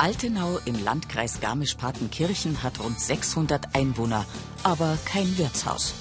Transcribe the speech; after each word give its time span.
Altenau 0.00 0.58
im 0.64 0.82
Landkreis 0.82 1.40
Garmisch-Partenkirchen 1.40 2.62
hat 2.62 2.80
rund 2.80 2.98
600 2.98 3.74
Einwohner, 3.74 4.24
aber 4.62 4.96
kein 5.04 5.36
Wirtshaus. 5.36 5.92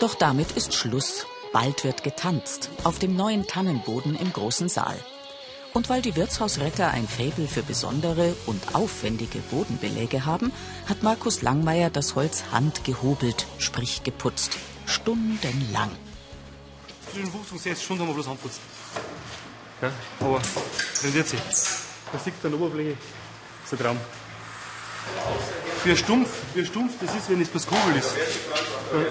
Doch 0.00 0.14
damit 0.16 0.52
ist 0.52 0.74
Schluss. 0.74 1.24
Bald 1.54 1.82
wird 1.82 2.04
getanzt 2.04 2.68
auf 2.84 2.98
dem 2.98 3.16
neuen 3.16 3.46
Tannenboden 3.46 4.14
im 4.14 4.30
großen 4.30 4.68
Saal. 4.68 4.98
Und 5.72 5.88
weil 5.88 6.02
die 6.02 6.14
Wirtshausretter 6.14 6.90
ein 6.90 7.08
Faible 7.08 7.48
für 7.48 7.62
besondere 7.62 8.34
und 8.44 8.74
aufwendige 8.74 9.38
Bodenbeläge 9.50 10.26
haben, 10.26 10.52
hat 10.86 11.02
Markus 11.02 11.40
Langmeier 11.40 11.88
das 11.88 12.16
Holz 12.16 12.44
handgehobelt, 12.52 13.46
sprich 13.56 14.02
geputzt. 14.02 14.58
Stundenlang. 14.84 15.90
Zwischen 17.12 17.32
15 17.32 17.56
und 17.56 17.62
60 17.62 17.84
Stunden 17.84 18.02
haben 18.02 18.08
wir 18.08 18.14
bloß 18.14 18.28
anputzt. 18.28 18.60
Ja, 19.80 19.92
aber 20.20 20.40
rendiert 21.02 21.28
sich. 21.28 21.40
Man 22.12 22.22
sieht 22.22 22.34
an 22.42 22.50
der 22.50 22.60
Oberfläche, 22.60 22.96
das 23.62 23.72
ist 23.72 23.78
ein 23.78 23.84
Traum. 23.84 24.00
Wie 25.84 25.96
stumpf, 25.96 26.28
wie 26.54 26.66
stumpf 26.66 26.94
das 27.00 27.14
ist, 27.14 27.30
wenn 27.30 27.40
es 27.40 27.48
bloß 27.48 27.66
Kugel 27.66 27.96
ist. 27.96 28.14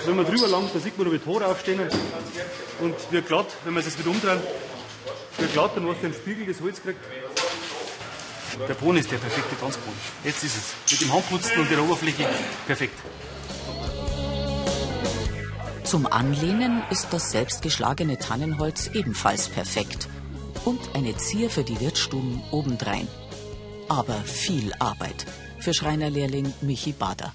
Wenn 0.06 0.16
man 0.16 0.26
drüber 0.26 0.48
langt, 0.48 0.74
da 0.76 0.80
sieht 0.80 0.98
man 0.98 1.08
noch 1.08 1.14
wie 1.14 1.20
Tore 1.20 1.46
aufstehen. 1.46 1.80
Und 2.82 2.96
wie 3.12 3.22
glatt, 3.22 3.48
wenn 3.64 3.74
man 3.74 3.84
es 3.86 3.98
wieder 3.98 4.10
umdreht, 4.10 4.40
wie 5.38 5.48
glatt, 5.48 5.72
dann 5.76 5.88
hast 5.88 5.98
du 6.02 6.08
den 6.08 6.14
Spiegel 6.14 6.46
das 6.46 6.62
Holz 6.62 6.82
kriegt. 6.82 7.00
Der 8.68 8.74
Boden 8.74 8.98
ist 8.98 9.12
der 9.12 9.18
perfekte 9.18 9.58
Tanzboden. 9.60 9.98
Jetzt 10.24 10.44
ist 10.44 10.58
es. 10.58 10.92
Mit 10.92 11.02
dem 11.02 11.14
Handputzen 11.14 11.60
und 11.60 11.70
der 11.70 11.82
Oberfläche 11.82 12.28
perfekt. 12.66 13.00
Zum 15.88 16.06
Anlehnen 16.06 16.84
ist 16.90 17.14
das 17.14 17.32
selbstgeschlagene 17.32 18.18
Tannenholz 18.18 18.90
ebenfalls 18.94 19.48
perfekt. 19.48 20.10
Und 20.66 20.82
eine 20.94 21.16
Zier 21.16 21.50
für 21.50 21.64
die 21.64 21.80
Wirtsstuben 21.80 22.44
obendrein. 22.52 23.08
Aber 23.88 24.16
viel 24.16 24.74
Arbeit 24.80 25.26
für 25.60 25.74
Schreinerlehrling 25.74 26.54
Michi 26.60 26.92
Bader. 26.92 27.34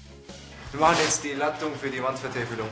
Wir 0.71 0.79
machen 0.79 0.97
jetzt 1.03 1.23
die 1.23 1.33
Lattung 1.33 1.71
für 1.81 1.89
die 1.89 2.03
Wandvertäfelung. 2.03 2.67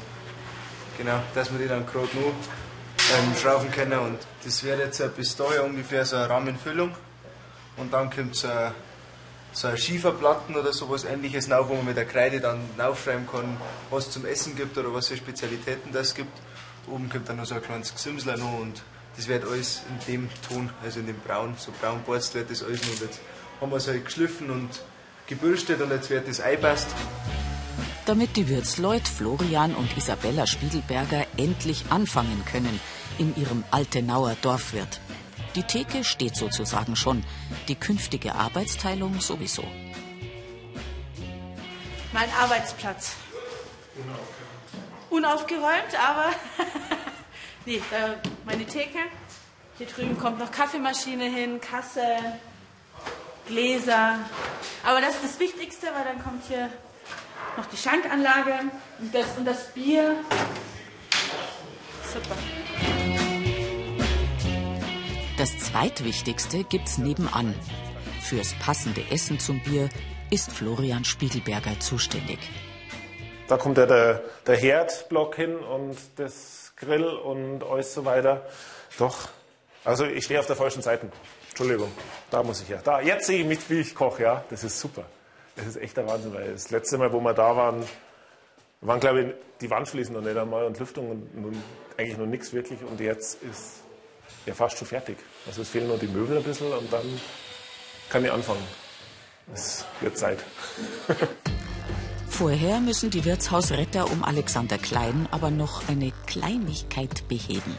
Genau, 0.99 1.19
dass 1.33 1.51
wir 1.51 1.57
die 1.57 1.67
dann 1.67 1.83
gerade 1.87 2.09
nur 2.13 2.27
ähm, 2.27 3.35
schrauben 3.41 3.71
können. 3.71 3.97
Und 3.97 4.19
das 4.45 4.63
wäre 4.63 4.83
jetzt 4.83 5.01
bis 5.15 5.35
daher 5.35 5.65
ungefähr 5.65 6.05
so 6.05 6.15
eine 6.15 6.29
Rahmenfüllung. 6.29 6.91
Und 7.77 7.91
dann 7.91 8.11
kommt 8.11 8.35
so 8.35 8.49
ein, 8.49 8.71
so 9.53 9.75
Schieferplatten 9.75 10.55
oder 10.55 10.73
sowas 10.73 11.03
ähnliches 11.03 11.47
drauf, 11.47 11.69
wo 11.69 11.75
man 11.75 11.85
mit 11.85 11.97
der 11.97 12.05
Kreide 12.05 12.39
dann 12.39 12.61
aufschreiben 12.77 13.27
kann, 13.27 13.57
was 13.89 14.07
es 14.07 14.13
zum 14.13 14.25
Essen 14.25 14.55
gibt 14.55 14.77
oder 14.77 14.93
was 14.93 15.07
für 15.07 15.17
Spezialitäten 15.17 15.91
das 15.91 16.15
gibt. 16.15 16.31
Oben 16.89 17.09
kommt 17.09 17.29
dann 17.29 17.37
noch 17.37 17.45
so 17.45 17.55
ein 17.55 17.61
kleines 17.61 17.93
Gesimsler 17.93 18.37
noch 18.37 18.59
und 18.59 18.81
das 19.15 19.27
wird 19.27 19.43
alles 19.45 19.81
in 19.89 20.13
dem 20.13 20.29
Ton, 20.47 20.69
also 20.83 20.99
in 20.99 21.07
dem 21.07 21.19
Braun, 21.19 21.55
so 21.57 21.71
braun 21.81 22.01
borzt 22.03 22.33
wird 22.33 22.49
das 22.49 22.63
alles 22.63 22.81
noch. 22.83 22.91
Und 22.91 23.01
jetzt 23.01 23.19
haben 23.59 23.71
wir 23.71 23.77
es 23.77 23.87
halt 23.87 24.05
geschliffen 24.05 24.49
und 24.49 24.69
gebürstet 25.27 25.81
und 25.81 25.91
jetzt 25.91 26.09
wird 26.09 26.27
das 26.27 26.39
eingepasst. 26.39 26.87
Damit 28.05 28.35
die 28.35 28.49
Wirtsleut 28.49 29.07
Florian 29.07 29.75
und 29.75 29.95
Isabella 29.95 30.47
Spiegelberger 30.47 31.25
endlich 31.37 31.85
anfangen 31.89 32.43
können 32.51 32.79
in 33.19 33.35
ihrem 33.35 33.63
Altenauer 33.69 34.35
Dorfwirt. 34.41 34.99
Die 35.55 35.63
Theke 35.63 36.03
steht 36.03 36.35
sozusagen 36.35 36.95
schon, 36.95 37.23
die 37.67 37.75
künftige 37.75 38.35
Arbeitsteilung 38.35 39.19
sowieso. 39.19 39.63
Mein 42.13 42.29
Arbeitsplatz. 42.39 43.13
Unaufgeräumt, 45.09 45.93
aber 45.99 46.29
nee, 47.65 47.81
da 47.91 48.15
meine 48.45 48.65
Theke. 48.65 48.99
Hier 49.77 49.87
drüben 49.87 50.17
kommt 50.17 50.39
noch 50.39 50.51
Kaffeemaschine 50.51 51.25
hin, 51.25 51.59
Kasse, 51.59 52.17
Gläser. 53.47 54.19
Aber 54.85 55.01
das 55.01 55.15
ist 55.15 55.23
das 55.23 55.39
Wichtigste, 55.39 55.87
weil 55.87 56.03
dann 56.05 56.23
kommt 56.23 56.45
hier 56.47 56.69
noch 57.57 57.65
die 57.65 57.77
Schankanlage 57.77 58.59
und 58.99 59.13
das, 59.13 59.25
und 59.37 59.45
das 59.45 59.73
Bier. 59.73 60.15
Super. 62.13 62.35
Das 65.41 65.57
zweitwichtigste 65.57 66.63
gibt's 66.65 66.99
nebenan. 66.99 67.55
Fürs 68.21 68.53
passende 68.63 69.01
Essen 69.09 69.39
zum 69.39 69.59
Bier 69.63 69.89
ist 70.29 70.51
Florian 70.51 71.03
Spiegelberger 71.03 71.79
zuständig. 71.79 72.37
Da 73.47 73.57
kommt 73.57 73.79
ja 73.79 73.87
der, 73.87 74.21
der 74.45 74.55
Herdblock 74.55 75.35
hin 75.35 75.55
und 75.55 75.97
das 76.17 76.73
Grill 76.75 77.07
und 77.07 77.63
alles 77.63 77.91
so 77.91 78.05
weiter. 78.05 78.45
Doch, 78.99 79.29
also 79.83 80.05
ich 80.05 80.25
stehe 80.25 80.39
auf 80.39 80.45
der 80.45 80.55
falschen 80.55 80.83
Seite. 80.83 81.09
Entschuldigung, 81.49 81.91
da 82.29 82.43
muss 82.43 82.61
ich 82.61 82.69
her. 82.69 82.81
Da, 82.83 83.01
jetzt 83.01 83.25
sehe 83.25 83.41
ich 83.41 83.47
mich, 83.47 83.67
wie 83.67 83.79
ich 83.79 83.95
koche, 83.95 84.21
ja. 84.21 84.43
Das 84.51 84.63
ist 84.63 84.79
super. 84.79 85.05
Das 85.55 85.65
ist 85.65 85.77
echt 85.77 85.97
der 85.97 86.07
Wahnsinn, 86.07 86.35
weil 86.35 86.51
das 86.51 86.69
letzte 86.69 86.99
Mal, 86.99 87.11
wo 87.13 87.19
wir 87.19 87.33
da 87.33 87.55
waren, 87.55 87.83
waren, 88.81 88.99
glaube 88.99 89.21
ich, 89.23 89.33
die 89.59 89.71
Wandfliesen 89.71 90.13
noch 90.13 90.21
nicht 90.21 90.37
einmal 90.37 90.65
und 90.65 90.77
Lüftung 90.77 91.09
und, 91.09 91.43
und 91.43 91.63
eigentlich 91.97 92.19
noch 92.19 92.27
nichts 92.27 92.53
wirklich. 92.53 92.83
Und 92.83 92.99
jetzt 92.99 93.41
ist 93.41 93.81
ja 94.45 94.53
fast 94.53 94.77
schon 94.77 94.87
fertig. 94.87 95.17
Also 95.47 95.61
es 95.61 95.69
fehlen 95.69 95.87
nur 95.87 95.97
die 95.97 96.07
Möbel 96.07 96.37
ein 96.37 96.43
bisschen 96.43 96.71
und 96.71 96.91
dann 96.91 97.21
kann 98.09 98.25
ich 98.25 98.31
anfangen. 98.31 98.63
Es 99.53 99.85
wird 99.99 100.17
Zeit. 100.17 100.39
Vorher 102.29 102.79
müssen 102.79 103.09
die 103.09 103.23
Wirtshausretter 103.25 104.09
um 104.09 104.23
Alexander 104.23 104.77
Klein 104.77 105.27
aber 105.31 105.51
noch 105.51 105.87
eine 105.89 106.11
Kleinigkeit 106.25 107.27
beheben. 107.27 107.77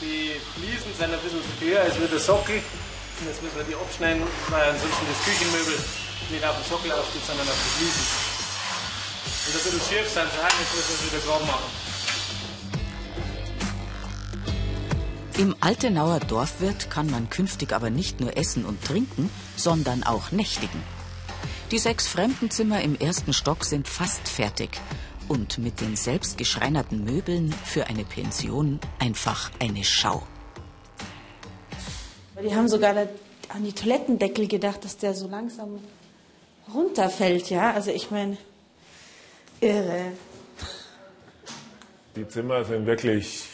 Die 0.00 0.32
Fliesen 0.56 0.92
sind 0.98 1.12
ein 1.12 1.20
bisschen 1.20 1.42
höher 1.60 1.82
als 1.82 1.94
der 1.94 2.18
Sockel. 2.18 2.56
Und 2.56 3.28
jetzt 3.28 3.42
müssen 3.42 3.56
wir 3.56 3.64
die 3.64 3.74
abschneiden, 3.74 4.22
weil 4.48 4.70
ansonsten 4.70 5.06
das 5.06 5.22
Küchenmöbel 5.22 5.78
nicht 6.30 6.44
auf 6.44 6.56
dem 6.58 6.66
Sockel 6.66 6.90
aufsteht, 6.90 7.22
sondern 7.24 7.46
auf 7.46 7.54
den 7.54 7.72
Fliesen. 7.78 8.06
Und 9.42 9.52
ein 9.52 9.62
bisschen 9.62 9.82
schief 9.86 10.08
sind 10.10 10.26
jetzt 10.26 10.74
müssen 10.74 10.90
wir 10.90 10.96
es 10.96 11.06
wieder 11.06 11.22
gerade 11.22 11.44
machen. 11.44 11.91
Im 15.38 15.56
Altenauer 15.60 16.20
Dorfwirt 16.20 16.90
kann 16.90 17.10
man 17.10 17.30
künftig 17.30 17.72
aber 17.72 17.88
nicht 17.88 18.20
nur 18.20 18.36
essen 18.36 18.66
und 18.66 18.84
trinken, 18.84 19.30
sondern 19.56 20.02
auch 20.02 20.30
nächtigen. 20.30 20.82
Die 21.70 21.78
sechs 21.78 22.06
Fremdenzimmer 22.06 22.82
im 22.82 22.98
ersten 22.98 23.32
Stock 23.32 23.64
sind 23.64 23.88
fast 23.88 24.28
fertig 24.28 24.68
und 25.28 25.56
mit 25.56 25.80
den 25.80 25.96
selbstgeschreinerten 25.96 27.02
Möbeln 27.02 27.54
für 27.64 27.86
eine 27.86 28.04
Pension 28.04 28.78
einfach 28.98 29.50
eine 29.58 29.84
Schau. 29.84 30.22
Die 32.44 32.54
haben 32.54 32.68
sogar 32.68 32.94
an 33.48 33.64
die 33.64 33.72
Toilettendeckel 33.72 34.48
gedacht, 34.48 34.84
dass 34.84 34.98
der 34.98 35.14
so 35.14 35.28
langsam 35.28 35.80
runterfällt, 36.74 37.48
ja. 37.48 37.72
Also 37.72 37.90
ich 37.90 38.10
meine, 38.10 38.36
irre. 39.60 40.12
Die 42.16 42.28
Zimmer 42.28 42.64
sind 42.64 42.84
wirklich 42.84 43.51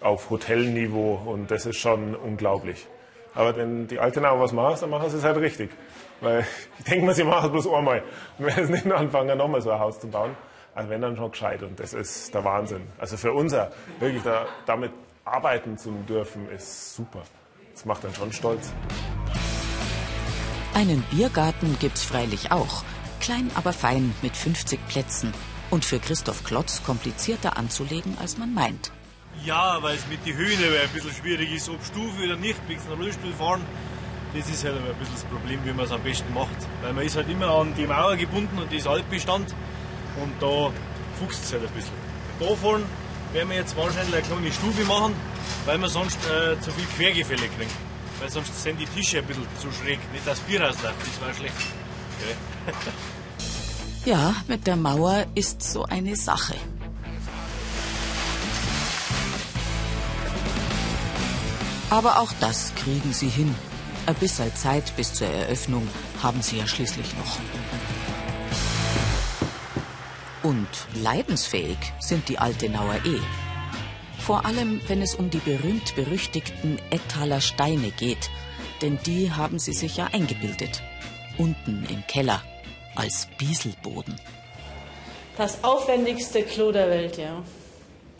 auf 0.00 0.30
Hotelniveau 0.30 1.20
und 1.26 1.50
das 1.50 1.66
ist 1.66 1.76
schon 1.76 2.14
unglaublich. 2.14 2.86
Aber 3.34 3.56
wenn 3.56 3.88
die 3.88 3.98
Altenauer 3.98 4.40
was 4.40 4.52
machen, 4.52 4.76
dann 4.80 4.90
machen 4.90 5.10
sie 5.10 5.16
es 5.16 5.24
halt 5.24 5.36
richtig. 5.38 5.70
Weil 6.20 6.46
ich 6.78 6.84
denke 6.84 7.06
mir, 7.06 7.14
sie 7.14 7.24
machen 7.24 7.46
es 7.46 7.52
bloß 7.52 7.74
einmal. 7.74 8.02
Und 8.38 8.46
wenn 8.56 8.66
sie 8.66 8.72
nicht 8.72 8.92
anfangen, 8.92 9.36
nochmal 9.36 9.60
so 9.60 9.70
ein 9.70 9.78
Haus 9.78 9.98
zu 9.98 10.08
bauen, 10.08 10.36
also 10.74 10.90
wenn 10.90 11.00
dann 11.00 11.16
schon 11.16 11.30
gescheit. 11.30 11.62
Und 11.62 11.78
das 11.78 11.94
ist 11.94 12.34
der 12.34 12.44
Wahnsinn. 12.44 12.82
Also 12.98 13.16
für 13.16 13.32
uns 13.32 13.54
wirklich 13.98 14.22
da, 14.22 14.46
damit 14.66 14.92
arbeiten 15.24 15.78
zu 15.78 15.90
dürfen, 16.08 16.48
ist 16.50 16.94
super. 16.94 17.22
Das 17.72 17.84
macht 17.84 18.04
dann 18.04 18.14
schon 18.14 18.32
stolz. 18.32 18.72
Einen 20.74 21.02
Biergarten 21.10 21.76
gibt's 21.80 22.02
freilich 22.02 22.50
auch. 22.52 22.84
Klein, 23.20 23.50
aber 23.54 23.72
fein 23.72 24.14
mit 24.22 24.36
50 24.36 24.86
Plätzen. 24.88 25.32
Und 25.70 25.84
für 25.84 25.98
Christoph 25.98 26.44
Klotz 26.44 26.82
komplizierter 26.84 27.56
anzulegen, 27.56 28.16
als 28.20 28.38
man 28.38 28.52
meint. 28.52 28.92
Ja, 29.44 29.82
weil 29.82 29.96
es 29.96 30.06
mit 30.06 30.24
den 30.24 30.36
Höhen 30.36 30.58
ein 30.58 30.88
bisschen 30.92 31.12
schwierig 31.12 31.52
ist, 31.52 31.68
ob 31.68 31.84
Stufe 31.84 32.24
oder 32.24 32.36
nicht, 32.36 32.58
wegen 32.68 32.80
einem 32.82 33.00
Rollstuhl 33.00 33.32
fahren. 33.32 33.62
Das 34.34 34.48
ist 34.48 34.64
halt 34.64 34.74
ein 34.76 34.98
bisschen 34.98 35.14
das 35.14 35.24
Problem, 35.24 35.60
wie 35.64 35.72
man 35.72 35.84
es 35.84 35.92
am 35.92 36.02
besten 36.02 36.32
macht. 36.32 36.56
Weil 36.82 36.92
man 36.92 37.04
ist 37.04 37.16
halt 37.16 37.28
immer 37.28 37.48
an 37.48 37.74
die 37.76 37.86
Mauer 37.86 38.16
gebunden 38.16 38.58
und 38.58 38.70
die 38.72 38.76
ist 38.76 38.86
Altbestand. 38.86 39.54
Und 40.20 40.32
da 40.40 40.70
fuchst 41.18 41.44
es 41.44 41.52
halt 41.52 41.62
ein 41.62 41.72
bisschen. 41.72 41.92
Da 42.40 42.54
vorne 42.54 42.84
werden 43.32 43.50
wir 43.50 43.56
jetzt 43.56 43.76
wahrscheinlich 43.76 44.14
eine 44.14 44.22
kleine 44.22 44.52
Stufe 44.52 44.84
machen, 44.84 45.14
weil 45.66 45.78
wir 45.78 45.88
sonst 45.88 46.18
äh, 46.26 46.58
zu 46.60 46.70
viel 46.72 46.86
Quergefälle 46.96 47.48
kriegen. 47.48 47.70
Weil 48.20 48.30
sonst 48.30 48.62
sind 48.62 48.80
die 48.80 48.86
Tische 48.86 49.18
ein 49.18 49.26
bisschen 49.26 49.46
zu 49.58 49.70
schräg. 49.72 49.98
Nicht 50.12 50.26
das 50.26 50.40
Bier 50.40 50.62
rausläuft, 50.62 50.96
das 51.00 51.20
war 51.20 51.34
schlecht. 51.34 51.54
Okay. 52.18 52.74
Ja, 54.06 54.34
mit 54.48 54.66
der 54.66 54.76
Mauer 54.76 55.24
ist 55.34 55.62
so 55.62 55.84
eine 55.84 56.14
Sache. 56.14 56.56
Aber 61.94 62.18
auch 62.18 62.32
das 62.40 62.74
kriegen 62.74 63.12
sie 63.12 63.28
hin. 63.28 63.54
Ein 64.06 64.16
bisschen 64.16 64.52
Zeit 64.56 64.96
bis 64.96 65.14
zur 65.14 65.28
Eröffnung 65.28 65.88
haben 66.20 66.42
sie 66.42 66.58
ja 66.58 66.66
schließlich 66.66 67.14
noch. 67.16 67.38
Und 70.42 70.66
leidensfähig 71.00 71.78
sind 72.00 72.28
die 72.28 72.38
Altenauer 72.38 72.96
eh. 73.04 73.20
Vor 74.18 74.44
allem, 74.44 74.80
wenn 74.88 75.02
es 75.02 75.14
um 75.14 75.30
die 75.30 75.38
berühmt-berüchtigten 75.38 76.80
Ettaler 76.90 77.40
Steine 77.40 77.92
geht. 77.92 78.28
Denn 78.82 78.98
die 79.06 79.30
haben 79.30 79.60
sie 79.60 79.72
sich 79.72 79.96
ja 79.96 80.08
eingebildet. 80.12 80.82
Unten 81.38 81.86
im 81.88 82.04
Keller. 82.08 82.42
Als 82.96 83.28
Bieselboden. 83.38 84.20
Das 85.36 85.62
aufwendigste 85.62 86.42
Klo 86.42 86.72
der 86.72 86.90
Welt, 86.90 87.18
ja. 87.18 87.40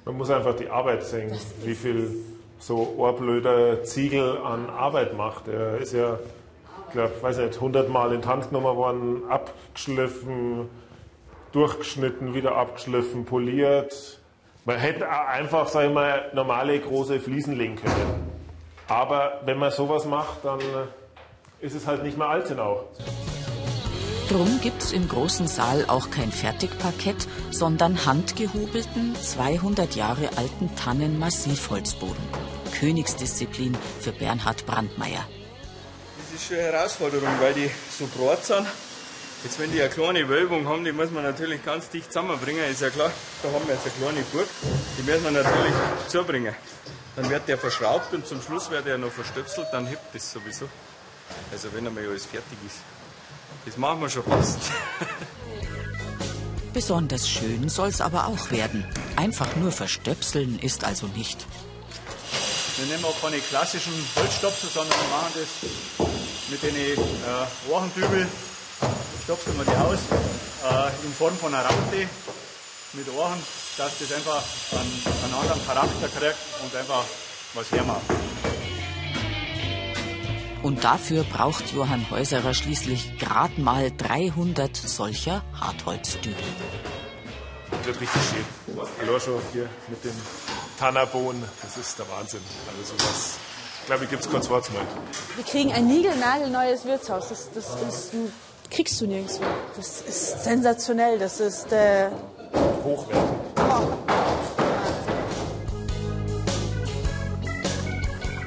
Man 0.04 0.16
muss 0.16 0.30
einfach 0.30 0.54
die 0.54 0.68
Arbeit 0.68 1.04
sehen, 1.04 1.36
wie 1.64 1.74
viel 1.74 2.33
so 2.66 2.94
ohrblöder 2.96 3.84
Ziegel 3.84 4.38
an 4.38 4.70
Arbeit 4.70 5.16
macht. 5.16 5.48
Er 5.48 5.76
ist 5.78 5.92
ja, 5.92 6.18
ich 6.86 6.92
glaube, 6.92 7.12
weiß 7.20 7.36
nicht, 7.38 7.60
hundertmal 7.60 8.12
in 8.14 8.22
die 8.22 8.26
Hand 8.26 8.48
genommen 8.48 8.76
worden, 8.76 9.22
abgeschliffen, 9.28 10.70
durchgeschnitten, 11.52 12.32
wieder 12.32 12.56
abgeschliffen, 12.56 13.26
poliert. 13.26 14.18
Man 14.64 14.76
hätte 14.78 15.06
einfach, 15.10 15.68
sag 15.68 15.88
ich 15.88 15.92
mal, 15.92 16.30
normale 16.32 16.80
große 16.80 17.20
Fliesen 17.20 17.54
legen 17.56 17.76
können. 17.76 18.30
Aber 18.88 19.42
wenn 19.44 19.58
man 19.58 19.70
sowas 19.70 20.06
macht, 20.06 20.44
dann 20.44 20.60
ist 21.60 21.74
es 21.74 21.86
halt 21.86 22.02
nicht 22.02 22.16
mehr 22.16 22.28
Altenau. 22.28 22.84
Drum 24.30 24.58
gibt's 24.62 24.92
im 24.92 25.06
großen 25.06 25.46
Saal 25.46 25.84
auch 25.86 26.10
kein 26.10 26.32
Fertigparkett, 26.32 27.28
sondern 27.50 28.06
handgehobelten, 28.06 29.14
200 29.14 29.94
Jahre 29.96 30.30
alten 30.36 30.74
Tannen-Massivholzboden. 30.76 32.53
Königsdisziplin 32.74 33.76
für 34.00 34.12
Bernhard 34.12 34.66
Brandmeier. 34.66 35.26
Das 36.18 36.40
ist 36.40 36.48
schon 36.48 36.58
eine 36.58 36.72
Herausforderung, 36.72 37.28
weil 37.40 37.54
die 37.54 37.70
so 37.96 38.06
breit 38.06 38.44
sind. 38.44 38.66
Jetzt, 39.44 39.58
wenn 39.58 39.70
die 39.72 39.80
eine 39.80 39.90
kleine 39.90 40.28
Wölbung 40.28 40.66
haben, 40.66 40.84
die 40.84 40.92
muss 40.92 41.10
man 41.10 41.22
natürlich 41.22 41.62
ganz 41.64 41.90
dicht 41.90 42.12
zusammenbringen. 42.12 42.64
Ist 42.70 42.80
ja 42.80 42.90
klar, 42.90 43.10
da 43.42 43.48
haben 43.50 43.66
wir 43.66 43.74
jetzt 43.74 43.84
eine 43.84 43.94
kleine 43.94 44.26
Burg, 44.32 44.48
die 44.98 45.02
müssen 45.02 45.24
wir 45.24 45.30
natürlich 45.30 45.74
zubringen. 46.08 46.54
Dann 47.16 47.28
wird 47.30 47.46
der 47.46 47.58
verschraubt 47.58 48.12
und 48.14 48.26
zum 48.26 48.40
Schluss 48.42 48.70
wird 48.70 48.86
er 48.86 48.98
noch 48.98 49.12
verstöpselt, 49.12 49.68
dann 49.70 49.86
hebt 49.86 50.14
das 50.14 50.32
sowieso. 50.32 50.68
Also 51.52 51.68
wenn 51.72 51.86
einmal 51.86 52.06
alles 52.06 52.24
fertig 52.24 52.58
ist. 52.66 52.78
Das 53.66 53.76
machen 53.76 54.00
wir 54.00 54.08
schon 54.08 54.24
fast. 54.24 54.58
Besonders 56.72 57.28
schön 57.28 57.68
soll's 57.68 58.00
aber 58.00 58.26
auch 58.26 58.50
werden. 58.50 58.84
Einfach 59.16 59.54
nur 59.56 59.70
verstöpseln 59.70 60.58
ist 60.58 60.84
also 60.84 61.06
nicht. 61.06 61.46
Wir 62.76 62.86
nehmen 62.86 63.04
auch 63.04 63.20
keine 63.20 63.38
klassischen 63.38 63.92
Holzstopsel, 64.16 64.68
sondern 64.68 64.98
wir 64.98 65.08
machen 65.16 65.32
das 65.34 65.70
mit 66.50 66.62
den 66.62 66.74
äh, 66.74 67.70
Ohrendübel. 67.70 68.26
Stopseln 69.22 69.56
wir 69.56 69.64
die 69.64 69.76
aus 69.76 70.00
äh, 70.00 71.06
in 71.06 71.12
Form 71.14 71.36
von 71.36 71.54
einer 71.54 71.64
Raute 71.64 72.08
mit 72.94 73.08
Ohren, 73.16 73.38
dass 73.76 73.92
das 73.98 74.12
einfach 74.12 74.42
einen, 74.72 75.02
einen 75.24 75.34
anderen 75.34 75.66
Charakter 75.66 76.08
kriegt 76.18 76.36
und 76.62 76.74
einfach 76.74 77.04
was 77.54 77.70
hermacht. 77.70 78.02
Und 80.62 80.82
dafür 80.82 81.24
braucht 81.24 81.72
Johann 81.72 82.10
Häuserer 82.10 82.54
schließlich 82.54 83.18
gerade 83.18 83.60
mal 83.60 83.92
300 83.96 84.76
solcher 84.76 85.44
Hartholzdübel. 85.60 86.42
Das 87.84 88.00
wird 88.00 88.00
richtig 88.00 88.22
schön. 88.30 88.80
Hallo 88.98 89.20
schon 89.20 89.38
hier 89.52 89.68
mit 89.88 90.02
dem 90.02 90.14
Tannerbohnen, 90.78 91.44
das 91.60 91.76
ist 91.76 91.98
der 91.98 92.08
Wahnsinn. 92.08 92.40
Also 92.66 92.94
sowas, 92.94 93.34
glaube 93.84 94.04
ich, 94.04 94.10
gibt 94.10 94.22
es 94.22 94.30
kurz 94.30 94.48
Wort 94.48 94.72
mal. 94.72 94.80
Wir 95.36 95.44
kriegen 95.44 95.70
ein 95.70 95.86
niegelnagelneues 95.86 96.86
Wirtshaus. 96.86 97.28
Das, 97.28 97.50
das, 97.52 97.66
das 97.78 98.10
kriegst 98.70 98.98
du 99.02 99.06
nirgendwo. 99.06 99.42
Das 99.76 100.00
ist 100.00 100.44
sensationell. 100.44 101.18
Das 101.18 101.40
ist 101.40 101.70
äh, 101.72 102.08
Hochwertig. 102.84 103.30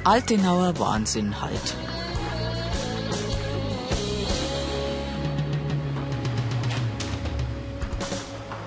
Altenauer 0.02 0.76
Wahnsinn 0.80 1.40
halt. 1.40 1.76